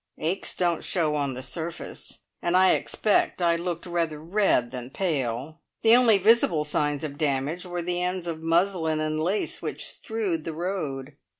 Aches 0.17 0.55
don't 0.55 0.83
show 0.83 1.13
on 1.13 1.35
the 1.35 1.43
surface, 1.43 2.21
and 2.41 2.57
I 2.57 2.71
expect 2.71 3.39
I 3.39 3.55
looked 3.55 3.85
rather 3.85 4.19
red 4.19 4.71
than 4.71 4.89
pale. 4.89 5.59
The 5.83 5.95
only 5.95 6.17
visible 6.17 6.63
signs 6.63 7.03
of 7.03 7.19
damage 7.19 7.67
were 7.67 7.83
the 7.83 8.01
ends 8.01 8.25
of 8.25 8.41
muslin 8.41 8.99
and 8.99 9.19
lace 9.19 9.61
which 9.61 9.85
strewed 9.85 10.43
the 10.43 10.53
road. 10.53 11.17